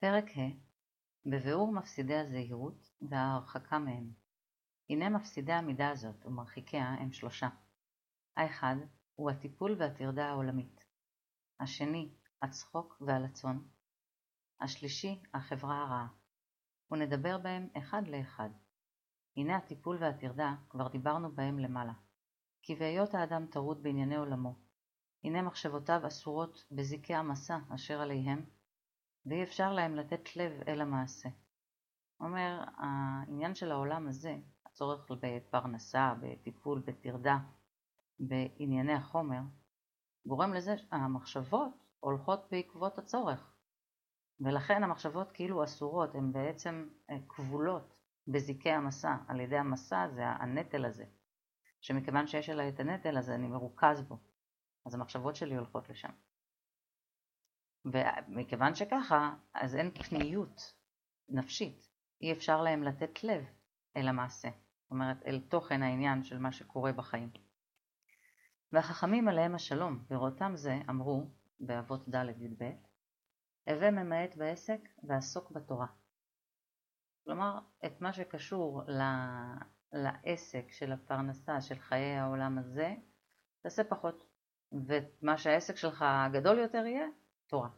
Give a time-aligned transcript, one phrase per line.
[0.00, 0.50] פרק ה'
[1.26, 4.12] בביאור מפסידי הזהירות וההרחקה מהם.
[4.90, 7.48] הנה מפסידי המידה הזאת ומרחיקיה הם שלושה.
[8.36, 8.76] האחד
[9.14, 10.84] הוא הטיפול והטרדה העולמית.
[11.60, 13.68] השני, הצחוק והלצון.
[14.60, 16.08] השלישי, החברה הרעה.
[16.90, 18.50] ונדבר בהם אחד לאחד.
[19.36, 21.92] הנה הטיפול והטרדה, כבר דיברנו בהם למעלה.
[22.62, 24.54] כי בהיות האדם טרוד בענייני עולמו,
[25.24, 28.44] הנה מחשבותיו אסורות בזיקי המסע אשר עליהם,
[29.26, 31.28] ואי אפשר להם לתת לב אל המעשה.
[32.20, 37.38] אומר, העניין של העולם הזה, הצורך בפרנסה, בטיפול, בטרדה,
[38.20, 39.40] בענייני החומר,
[40.26, 43.52] גורם לזה שהמחשבות הולכות בעקבות הצורך.
[44.40, 50.84] ולכן המחשבות כאילו אסורות, הן בעצם אה, כבולות בזיקי המסע, על ידי המסע זה הנטל
[50.84, 51.04] הזה,
[51.80, 54.18] שמכיוון שיש עליי את הנטל הזה אני מרוכז בו,
[54.86, 56.10] אז המחשבות שלי הולכות לשם.
[57.84, 60.74] ומכיוון שככה, אז אין פניות
[61.28, 61.88] נפשית,
[62.22, 63.44] אי אפשר להם לתת לב
[63.96, 67.30] אל המעשה, זאת אומרת אל תוכן העניין של מה שקורה בחיים.
[68.72, 71.26] והחכמים עליהם השלום, בראותם זה אמרו,
[71.60, 72.70] באבות ד' י"ב,
[73.68, 75.86] הווה ממעט בעסק ועסוק בתורה.
[77.24, 78.82] כלומר, את מה שקשור
[79.92, 82.94] לעסק של הפרנסה של חיי העולם הזה,
[83.62, 84.24] תעשה פחות.
[84.72, 87.06] ומה שהעסק שלך הגדול יותר יהיה,
[87.50, 87.68] תורה.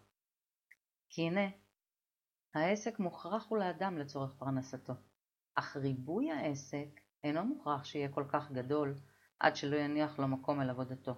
[1.09, 1.51] כי הנה,
[2.55, 4.92] העסק מוכרח הוא לאדם לצורך פרנסתו,
[5.55, 6.89] אך ריבוי העסק
[7.25, 8.95] אינו מוכרח שיהיה כל כך גדול
[9.41, 11.14] עד שלא יניח לו מקום אל עבודתו.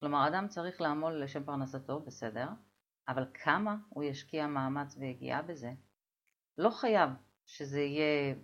[0.00, 2.48] כלומר, אדם צריך לעמול לשם פרנסתו, בסדר,
[3.08, 5.72] אבל כמה הוא ישקיע מאמץ ויגיעה בזה,
[6.58, 7.10] לא חייב
[7.46, 8.34] שזה יהיה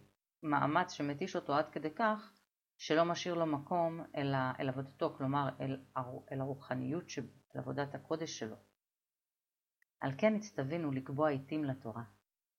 [0.43, 2.33] מאמץ שמתיש אותו עד כדי כך
[2.77, 5.81] שלא משאיר לו מקום אל, אל עבודתו, כלומר אל,
[6.33, 8.72] אל הרוחניות שבו, אל עבודת הקודש שלו.
[10.03, 12.03] על כן הצטווינו לקבוע עיתים לתורה.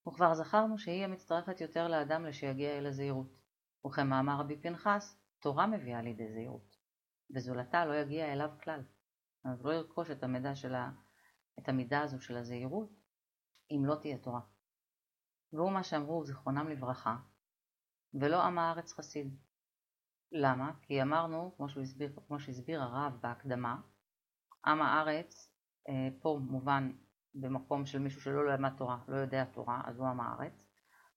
[0.08, 3.38] וכבר זכרנו שהיא המצטרפת יותר לאדם לשיגיע אל הזהירות.
[3.88, 6.78] וכמאמר רבי פנחס, תורה מביאה לידי זהירות,
[7.36, 8.84] וזולתה לא יגיע אליו כלל.
[9.46, 10.76] אז לא ירכוש את המידע של.
[11.60, 12.90] את המידה הזו של הזהירות,
[13.72, 14.42] אם לא תהיה תורה.
[15.54, 17.18] והוא מה שאמרו זיכרונם לברכה,
[18.14, 19.38] ולא עם הארץ חסיד.
[20.32, 20.72] למה?
[20.82, 23.82] כי אמרנו, כמו שהסביר, כמו שהסביר הרב בהקדמה,
[24.66, 25.54] עם הארץ,
[25.90, 26.92] אה, פה מובן
[27.36, 30.64] במקום של מישהו שלא למד תורה, לא יודע תורה, אז הוא עם הארץ.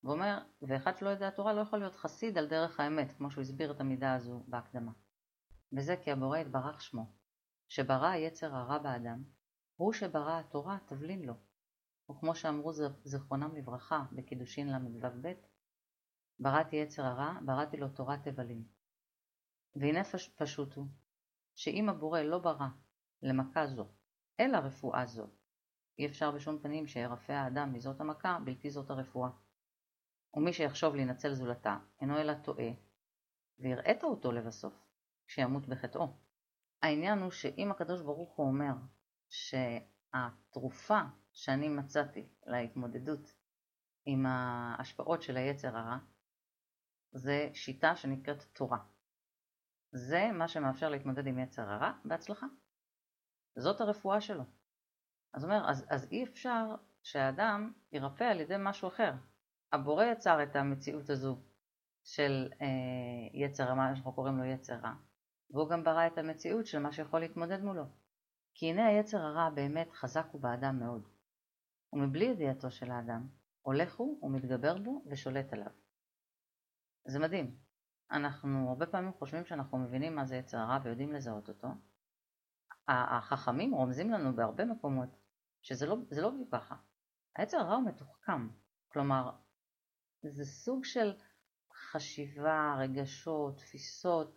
[0.04, 3.70] ואומר, ואחד שלא יודע תורה לא יכול להיות חסיד על דרך האמת, כמו שהוא הסביר
[3.70, 4.92] את המידה הזו בהקדמה.
[5.72, 7.12] וזה כי הבורא יתברך שמו,
[7.68, 9.24] שברא היצר הרע באדם,
[9.76, 11.34] הוא שברא התורה תבלין לו.
[12.10, 12.72] וכמו שאמרו
[13.04, 15.28] זיכרונם לברכה בקידושין ל"ו,
[16.40, 18.64] בראתי יצר הרע, בראתי לו תורת תבלין.
[19.76, 20.04] והנה
[20.36, 20.86] פשוט הוא,
[21.54, 22.68] שאם הבורא לא ברא
[23.22, 23.88] למכה זו,
[24.40, 25.26] אלא רפואה זו,
[25.98, 29.30] אי אפשר בשום פנים שירפא האדם מזאת המכה, בלתי זאת הרפואה.
[30.34, 32.70] ומי שיחשוב להינצל זולתה, אינו אלא טועה,
[33.58, 34.74] והראית אותו לבסוף,
[35.26, 36.08] כשימות בחטאו.
[36.82, 38.72] העניין הוא שאם הקדוש ברוך הוא אומר
[39.28, 41.00] שהתרופה
[41.32, 43.32] שאני מצאתי להתמודדות
[44.04, 45.98] עם ההשפעות של היצר הרע,
[47.12, 48.78] זה שיטה שנקראת תורה.
[49.92, 52.46] זה מה שמאפשר להתמודד עם יצר הרע בהצלחה.
[53.56, 54.44] זאת הרפואה שלו.
[55.36, 59.12] אז אומר, אז, אז אי אפשר שהאדם ירפא על ידי משהו אחר.
[59.72, 61.38] הבורא יצר את המציאות הזו
[62.04, 62.66] של אה,
[63.32, 64.94] יצר, מה שאנחנו קוראים לו יצר רע,
[65.50, 67.84] והוא גם ברא את המציאות של מה שיכול להתמודד מולו.
[68.54, 71.08] כי הנה היצר הרע באמת חזק הוא באדם מאוד,
[71.92, 73.28] ומבלי ידיעתו של האדם,
[73.62, 75.70] הולך הוא ומתגבר בו ושולט עליו.
[77.04, 77.56] זה מדהים.
[78.10, 81.68] אנחנו הרבה פעמים חושבים שאנחנו מבינים מה זה יצר הרע ויודעים לזהות אותו.
[82.88, 85.25] החכמים רומזים לנו בהרבה מקומות
[85.66, 86.76] שזה לא, לא ככה.
[87.36, 88.48] היצר הרע הוא מתוחכם,
[88.88, 89.30] כלומר
[90.22, 91.12] זה סוג של
[91.74, 94.36] חשיבה, רגשות, תפיסות,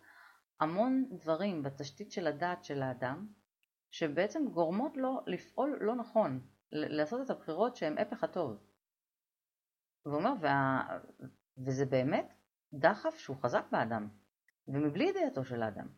[0.60, 3.28] המון דברים בתשתית של הדעת של האדם
[3.90, 8.56] שבעצם גורמות לו לפעול לא נכון, לעשות את הבחירות שהן הפך הטוב.
[10.06, 10.82] והוא אומר, וה...
[11.66, 12.34] וזה באמת
[12.72, 14.08] דחף שהוא חזק באדם,
[14.68, 15.88] ומבלי ידיעתו של האדם.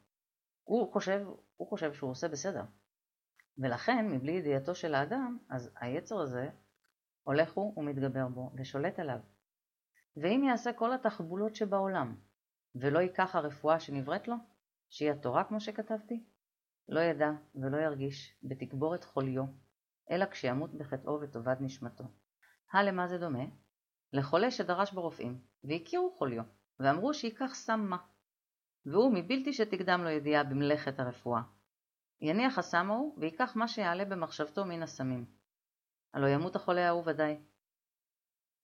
[0.64, 1.26] הוא חושב,
[1.56, 2.64] הוא חושב שהוא עושה בסדר.
[3.58, 6.50] ולכן, מבלי ידיעתו של האדם, אז היצר הזה
[7.22, 9.19] הולך הוא ומתגבר בו ושולט עליו.
[10.16, 12.16] ואם יעשה כל התחבולות שבעולם,
[12.75, 14.37] ולא ייקח הרפואה שנבראת לו,
[14.90, 16.25] שהיא התורה כמו שכתבתי,
[16.88, 19.44] לא ידע ולא ירגיש בתגבורת חוליו,
[20.10, 22.04] אלא כשימות בחטאו וטובת נשמתו.
[22.72, 23.44] הלמה זה דומה?
[24.12, 26.44] לחולה שדרש ברופאים, והכירו חוליו,
[26.81, 27.96] ואמרו שייקח סם מה.
[28.87, 31.43] והוא מבלתי שתקדם לו ידיעה במלאכת הרפואה.
[32.23, 35.25] יניח הסם ההוא, ויקח מה שיעלה במחשבתו מן הסמים.
[36.15, 37.37] הלא ימות החולה ההוא ודאי,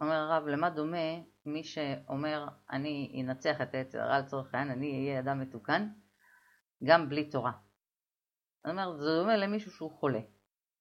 [0.00, 5.20] אומר הרב, למה דומה מי שאומר אני אנצח את היצר הרע לצורך העניין, אני אהיה
[5.20, 5.88] אדם מתוקן,
[6.84, 7.52] גם בלי תורה.
[8.64, 10.20] זאת אומרת, זה דומה למישהו שהוא חולה.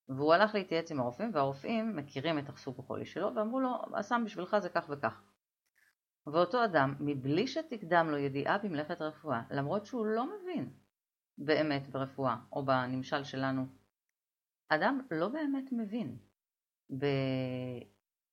[0.08, 4.58] והוא הלך להתייעץ עם הרופאים, והרופאים מכירים את הסוג החולי שלו, ואמרו לו, הסם בשבילך
[4.58, 5.22] זה כך וכך.
[6.26, 10.72] ואותו אדם, מבלי שתקדם לו ידיעה במלאכת רפואה, למרות שהוא לא מבין
[11.38, 13.66] באמת ברפואה, או בנמשל שלנו,
[14.68, 16.18] אדם לא באמת מבין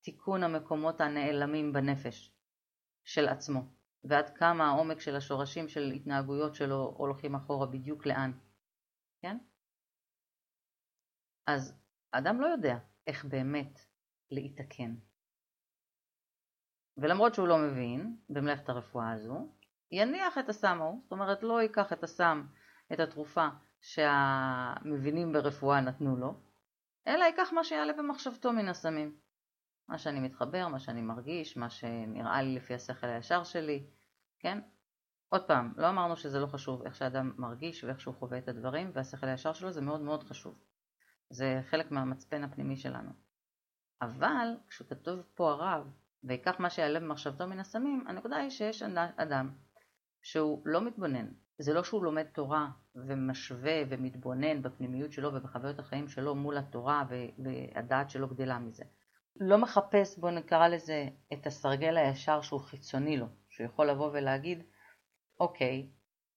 [0.01, 2.31] בתיקון המקומות הנעלמים בנפש
[3.03, 3.61] של עצמו,
[4.03, 8.31] ועד כמה העומק של השורשים של התנהגויות שלו הולכים אחורה בדיוק לאן,
[9.21, 9.37] כן?
[11.47, 11.73] אז
[12.11, 12.77] אדם לא יודע
[13.07, 13.79] איך באמת
[14.31, 14.95] להתקן.
[16.97, 19.47] ולמרות שהוא לא מבין במלאכת הרפואה הזו,
[19.91, 22.45] יניח את הסם ההוא, זאת אומרת לא ייקח את הסם,
[22.93, 23.47] את התרופה
[23.81, 26.33] שהמבינים ברפואה נתנו לו,
[27.07, 29.15] אלא ייקח מה שיעלה במחשבתו מן הסמים.
[29.87, 33.85] מה שאני מתחבר, מה שאני מרגיש, מה שנראה לי לפי השכל הישר שלי,
[34.39, 34.59] כן?
[35.29, 38.91] עוד פעם, לא אמרנו שזה לא חשוב איך שאדם מרגיש ואיך שהוא חווה את הדברים,
[38.93, 40.55] והשכל הישר שלו זה מאוד מאוד חשוב.
[41.29, 43.09] זה חלק מהמצפן הפנימי שלנו.
[44.01, 45.91] אבל כשכתוב פה הרב,
[46.23, 48.83] ויקח מה שיעלה במחשבתו מן הסמים, הנקודה היא שיש
[49.17, 49.49] אדם
[50.21, 51.27] שהוא לא מתבונן.
[51.57, 57.03] זה לא שהוא לומד תורה ומשווה ומתבונן בפנימיות שלו ובחוויות החיים שלו מול התורה
[57.37, 58.83] והדעת שלו גדלה מזה.
[59.39, 64.63] לא מחפש, בוא נקרא לזה, את הסרגל הישר שהוא חיצוני לו, שהוא יכול לבוא ולהגיד,
[65.39, 65.89] אוקיי,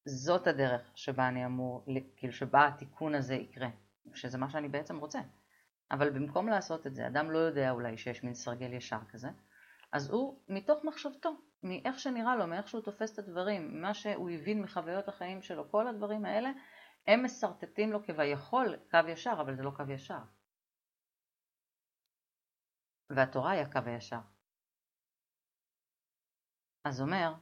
[0.04, 1.84] זאת הדרך שבה אני אמור,
[2.16, 3.68] כאילו שבה התיקון הזה יקרה,
[4.14, 5.20] שזה מה שאני בעצם רוצה.
[5.90, 9.28] אבל במקום לעשות את זה, אדם לא יודע אולי שיש מין סרגל ישר כזה,
[9.92, 11.30] אז הוא, מתוך מחשבתו,
[11.62, 15.88] מאיך שנראה לו, מאיך שהוא תופס את הדברים, ממה שהוא הבין מחוויות החיים שלו, כל
[15.88, 16.50] הדברים האלה,
[17.06, 20.20] הם מסרטטים לו כביכול קו ישר, אבל זה לא קו ישר.
[23.10, 24.20] והתורה היא הקו הישר.
[26.84, 27.34] אז אומר,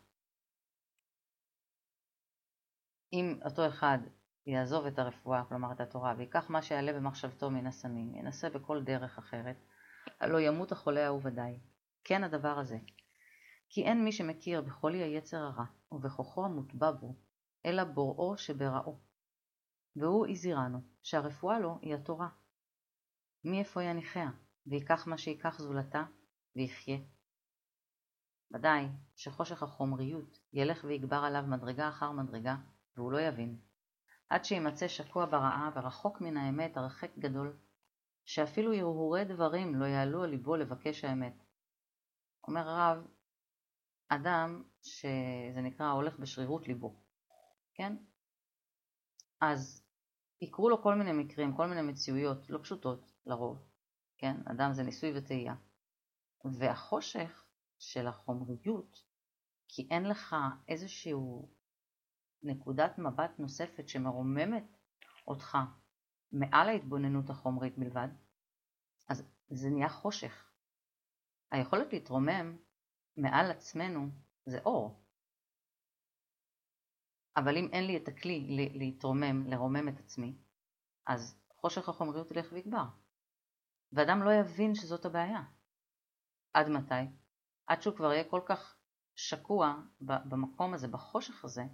[3.13, 3.99] אם אותו אחד
[4.47, 9.19] יעזוב את הרפואה, כלומר את התורה, ויקח מה שיעלה במחשבתו מן הסמים, ינסה בכל דרך
[9.19, 9.57] אחרת,
[10.21, 11.59] הלא ימות החולה ההוא ודאי.
[12.05, 12.77] כן הדבר הזה.
[13.69, 17.15] כי אין מי שמכיר בחולי היצר הרע, ובכוחו המוטבע בו,
[17.67, 18.99] אלא בוראו שבראו.
[19.97, 22.29] והוא הזהירנו, שהרפואה לו היא התורה.
[23.45, 24.31] מי איפה יניחיה,
[24.67, 26.05] ויקח מה שיקח זולתה,
[26.57, 26.99] ויחיה.
[28.51, 32.57] ודאי שחושך החומריות ילך ויגבר עליו מדרגה אחר מדרגה,
[32.97, 33.59] והוא לא יבין,
[34.29, 37.57] עד שימצא שקוע ברעה ורחוק מן האמת הרחק גדול,
[38.25, 41.45] שאפילו הרהורי דברים לא יעלו על ליבו לבקש האמת.
[42.49, 43.07] אומר הרב,
[44.08, 46.94] אדם שזה נקרא הולך בשרירות ליבו,
[47.75, 47.97] כן?
[49.41, 49.82] אז
[50.41, 53.58] יקרו לו כל מיני מקרים, כל מיני מציאויות לא פשוטות לרוב,
[54.19, 54.37] כן?
[54.44, 55.55] אדם זה ניסוי וטעייה.
[56.44, 57.44] והחושך
[57.79, 59.03] של החומריות,
[59.69, 60.37] כי אין לך
[60.69, 61.53] איזשהו
[62.43, 64.76] נקודת מבט נוספת שמרוממת
[65.26, 65.58] אותך
[66.32, 68.08] מעל ההתבוננות החומרית בלבד,
[69.08, 70.50] אז זה נהיה חושך.
[71.50, 72.56] היכולת להתרומם
[73.17, 74.09] מעל עצמנו
[74.47, 75.01] זה אור.
[77.37, 80.37] אבל אם אין לי את הכלי להתרומם, לרומם את עצמי,
[81.07, 82.85] אז חושך החומריות ילך ויגבר.
[83.93, 85.43] ואדם לא יבין שזאת הבעיה.
[86.53, 86.95] עד מתי?
[87.67, 88.79] עד שהוא כבר יהיה כל כך
[89.15, 91.65] שקוע במקום הזה, בחושך הזה,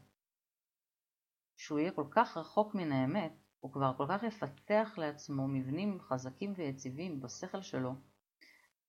[1.57, 6.53] שהוא יהיה כל כך רחוק מן האמת, הוא כבר כל כך יפתח לעצמו מבנים חזקים
[6.57, 7.95] ויציבים בשכל שלו,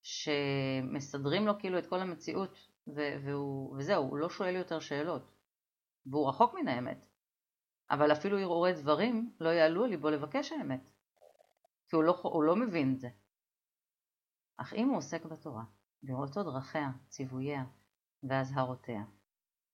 [0.03, 5.31] שמסדרים לו כאילו את כל המציאות, והוא, וזהו, הוא לא שואל יותר שאלות,
[6.05, 7.05] והוא רחוק מן האמת.
[7.91, 10.89] אבל אפילו הרהורי דברים לא יעלו על ליבו לבקש האמת,
[11.87, 13.09] כי הוא לא, הוא לא מבין את זה.
[14.57, 15.63] אך אם הוא עוסק בתורה,
[16.03, 17.65] בראותו דרכיה, ציווייה
[18.23, 19.03] ואזהרותיה,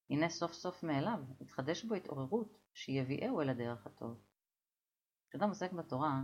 [0.10, 4.22] הנה סוף סוף מאליו, התחדש בו התעוררות שיביאהו אל הדרך הטוב.
[5.30, 6.22] כשאדם עוסק בתורה,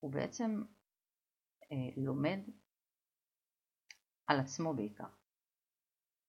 [0.00, 0.62] הוא בעצם
[1.72, 2.40] אה, לומד
[4.26, 5.08] על עצמו בעיקר.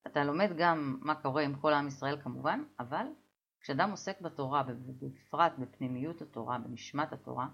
[0.08, 3.06] אתה לומד גם מה קורה עם כל עם ישראל כמובן, אבל
[3.60, 7.48] כשאדם עוסק בתורה, ובפרט בפנימיות התורה, בנשמת התורה,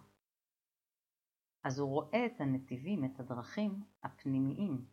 [1.64, 4.86] אז הוא רואה את הנתיבים, את הדרכים הפנימיים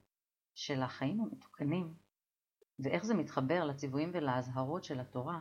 [0.55, 1.95] של החיים המתוקנים,
[2.79, 5.41] ואיך זה מתחבר לציוויים ולאזהרות של התורה,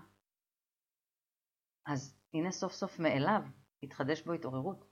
[1.86, 3.42] אז הנה סוף סוף מאליו
[3.84, 4.86] התחדש בו התעוררות,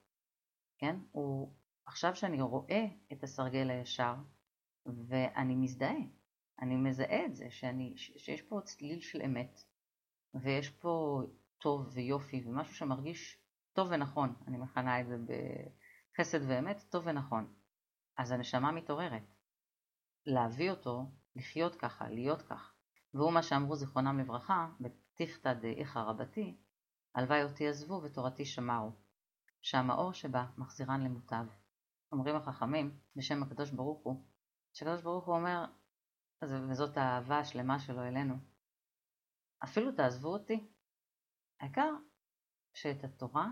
[0.78, 1.00] כן?
[1.12, 1.56] הוא,
[1.86, 4.16] עכשיו שאני רואה את הסרגל הישר
[4.86, 5.96] ואני מזדהה,
[6.62, 9.60] אני מזהה את זה שאני, שיש פה צליל של אמת
[10.34, 11.22] ויש פה
[11.58, 13.38] טוב ויופי ומשהו שמרגיש
[13.74, 17.54] טוב ונכון, אני מכנה את זה בחסד ואמת, טוב ונכון.
[18.18, 19.24] אז הנשמה מתעוררת.
[20.26, 22.74] להביא אותו לחיות ככה, להיות כך.
[23.14, 26.58] והוא מה שאמרו זיכרונם לברכה, בפתיחתא דאיכא רבתי,
[27.16, 28.92] הלוואי אותי עזבו ותורתי שמרו,
[29.62, 31.46] שהמאור שבה מחזירן למוטב.
[32.12, 34.24] אומרים החכמים, בשם הקדוש ברוך הוא,
[34.76, 35.66] שהקדוש ברוך הוא אומר,
[36.44, 38.36] וזאת האהבה השלמה שלו אלינו,
[39.64, 40.68] אפילו תעזבו אותי,
[41.60, 41.94] העיקר
[42.74, 43.48] שאת התורה,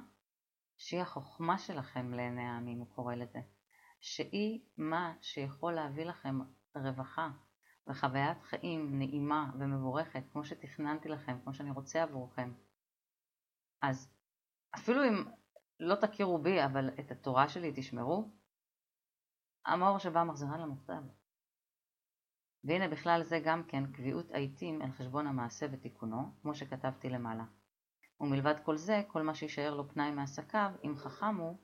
[0.77, 3.39] שהיא החוכמה שלכם לעיני העמים, הוא קורא לזה,
[3.99, 6.39] שהיא מה שיכול להביא לכם
[6.75, 7.29] רווחה
[7.87, 12.53] וחוויית חיים נעימה ומבורכת, כמו שתכננתי לכם, כמו שאני רוצה עבורכם.
[13.81, 14.13] אז
[14.75, 15.23] אפילו אם
[15.79, 18.42] לא תכירו בי, אבל את התורה שלי תשמרו,
[19.65, 21.03] המאור שבא מחזירה למוכתב.
[22.63, 27.43] והנה בכלל זה גם כן קביעות העיתים אל חשבון המעשה ותיקונו, כמו שכתבתי למעלה.
[28.19, 31.57] ומלבד כל זה, כל מה שישאר לו פנאי מעסקיו, אם חכם הוא,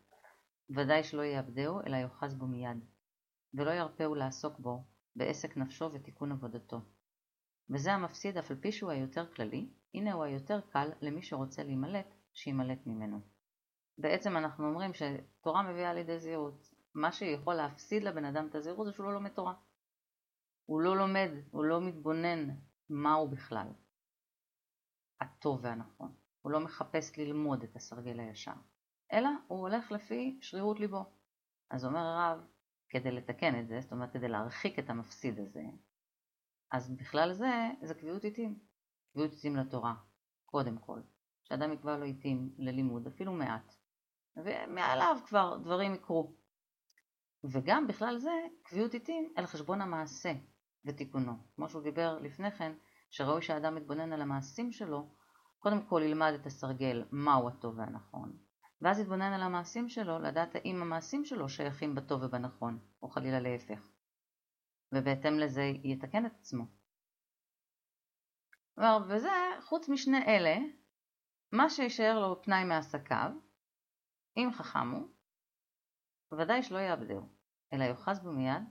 [0.76, 2.86] ודאי שלא יאבדהו, אלא יאחז בו מיד,
[3.54, 4.84] ולא ירפהו לעסוק בו,
[5.16, 6.82] בעסק נפשו ותיקון עבודתו.
[7.70, 12.16] וזה המפסיד אף על פי שהוא היותר כללי, הנה הוא היותר קל למי שרוצה להימלט,
[12.34, 13.20] שימלט ממנו.
[13.98, 16.79] בעצם אנחנו אומרים שתורה מביאה לידי זהירות.
[16.94, 19.54] מה שיכול להפסיד לבן אדם את הזהירות זה שהוא לא לומד תורה.
[20.66, 22.50] הוא לא לומד, הוא לא מתבונן
[22.90, 23.68] מהו בכלל
[25.22, 26.16] הטוב והנכון.
[26.42, 28.54] הוא לא מחפש ללמוד את הסרגל הישר,
[29.14, 31.06] אלא הוא הולך לפי שרירות ליבו.
[31.70, 32.48] אז אומר הרב,
[32.90, 35.64] כדי לתקן את זה, זאת אומרת כדי להרחיק את המפסיד הזה,
[36.72, 38.60] אז בכלל זה, זה קביעות עיתים.
[39.12, 39.96] קביעות עיתים לתורה,
[40.46, 41.02] קודם כל.
[41.44, 43.76] שאדם יקבע לו עיתים ללימוד, אפילו מעט.
[44.36, 46.36] ומעליו כבר דברים יקרו.
[47.44, 48.32] וגם בכלל זה,
[48.64, 50.32] קביעות עיתים אל חשבון המעשה
[50.86, 51.34] ותיקונו.
[51.56, 52.72] כמו שהוא דיבר לפני כן,
[53.10, 55.10] שראוי שהאדם מתבונן על המעשים שלו,
[55.60, 58.38] קודם כל ילמד את הסרגל מהו הטוב והנכון,
[58.82, 63.90] ואז יתבונן על המעשים שלו, לדעת האם המעשים שלו שייכים בטוב ובנכון, או חלילה להפך.
[64.92, 66.66] ובהתאם לזה יתקן את עצמו.
[69.08, 69.30] וזה,
[69.62, 70.58] חוץ משני אלה,
[71.52, 73.32] מה שישאר לו פנאי מעסקיו,
[74.38, 75.08] אם חכם הוא,
[76.32, 77.30] ודאי שלא יאבדהו,
[77.74, 78.64] אלא יאחז בו מיד,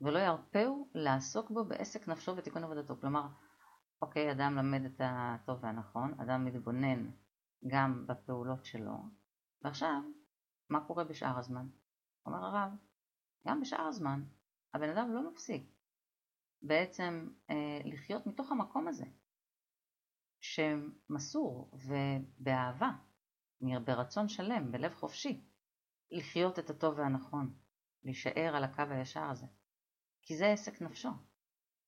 [0.00, 2.96] ולא ירפהו לעסוק בו בעסק נפשו ותיקון עבודתו.
[3.00, 3.26] כלומר,
[4.02, 7.10] אוקיי, אדם למד את הטוב והנכון, אדם מתבונן
[7.66, 8.96] גם בפעולות שלו,
[9.62, 10.02] ועכשיו,
[10.70, 11.68] מה קורה בשאר הזמן?
[12.26, 12.72] אומר הרב,
[13.46, 14.24] גם בשאר הזמן,
[14.74, 15.72] הבן אדם לא מפסיק
[16.62, 19.04] בעצם אה, לחיות מתוך המקום הזה,
[20.40, 22.90] שמסור ובאהבה,
[23.84, 25.45] ברצון שלם, בלב חופשי,
[26.10, 27.54] לחיות את הטוב והנכון,
[28.04, 29.46] להישאר על הקו הישר הזה,
[30.22, 31.08] כי זה עסק נפשו.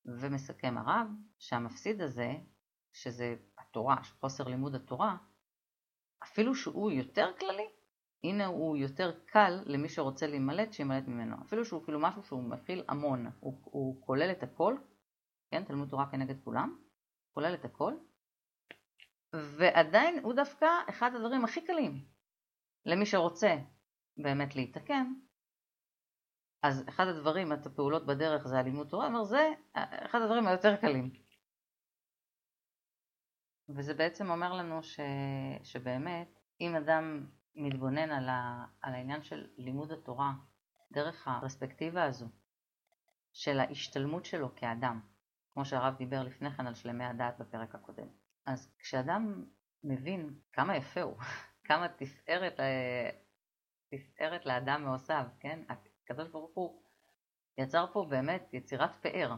[0.04, 1.06] ומסכם הרב
[1.38, 2.32] שהמפסיד הזה,
[2.92, 5.16] שזה התורה, חוסר לימוד התורה,
[6.22, 7.68] אפילו שהוא יותר כללי,
[8.24, 11.36] הנה הוא יותר קל למי שרוצה להימלט, שימלט ממנו.
[11.46, 14.76] אפילו שהוא כאילו משהו שהוא מכיל המון, הוא, הוא כולל את הכל,
[15.50, 16.78] כן, תלמוד תורה כנגד כולם,
[17.34, 17.94] כולל את הכל,
[19.32, 22.04] ועדיין הוא דווקא אחד הדברים הכי קלים
[22.86, 23.56] למי שרוצה
[24.18, 25.12] באמת להתקן.
[26.62, 31.10] אז אחד הדברים, את הפעולות בדרך זה הלימוד תורה, אומר זה אחד הדברים היותר קלים.
[33.68, 35.00] וזה בעצם אומר לנו ש,
[35.62, 40.32] שבאמת אם אדם מתבונן על, ה, על העניין של לימוד התורה
[40.92, 42.26] דרך הפרספקטיבה הזו
[43.32, 45.00] של ההשתלמות שלו כאדם,
[45.52, 48.08] כמו שהרב דיבר לפני כן על שלמי הדעת בפרק הקודם.
[48.46, 49.44] אז כשאדם
[49.84, 51.16] מבין כמה יפה הוא,
[51.68, 52.60] כמה תפארת,
[53.90, 55.62] תפארת לאדם מעושיו, כן?
[55.68, 56.82] הקדוש ברוך הוא
[57.58, 59.34] יצר פה באמת יצירת פאר.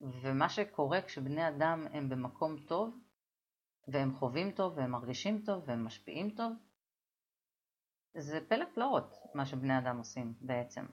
[0.00, 2.98] ומה שקורה כשבני אדם הם במקום טוב,
[3.88, 6.52] והם חווים טוב, והם מרגישים טוב, והם משפיעים טוב,
[8.14, 10.86] זה פלא פלאות מה שבני אדם עושים בעצם.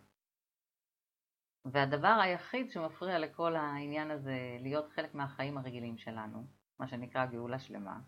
[1.66, 6.48] והדבר היחיד שמפריע לכל העניין הזה להיות חלק מהחיים הרגילים שלנו,
[6.80, 8.00] מה שנקרא גאולה שלמה,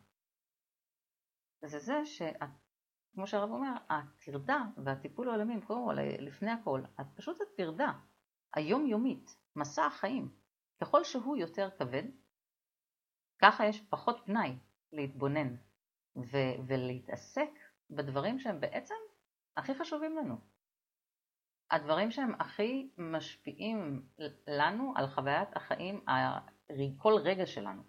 [1.62, 2.06] זה זה
[3.12, 6.82] שכמו שהרב אומר, הטרדה והטיפול העולמי, קודם כל, לפני הכל,
[7.16, 7.92] פשוט הטרדה
[8.54, 10.36] היומיומית, מסע החיים,
[10.82, 12.04] ככל שהוא יותר כבד,
[13.42, 14.58] ככה יש פחות פנאי
[14.92, 15.56] להתבונן
[16.16, 17.50] ו- ולהתעסק
[17.90, 18.96] בדברים שהם בעצם
[19.58, 20.36] הכי חשובים לנו.
[21.72, 24.08] הדברים שהם הכי משפיעים
[24.48, 26.06] לנו על חוויית החיים,
[26.98, 27.84] כל רגע שלנו.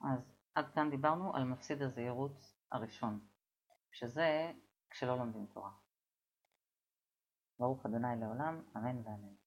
[0.00, 3.20] אז עד כאן דיברנו על מפסיד הזהירות הראשון,
[3.92, 4.52] שזה
[4.90, 5.70] כשלא לומדים תורה.
[7.58, 7.88] ברוך ה'
[8.20, 9.39] לעולם, אמן ואמן.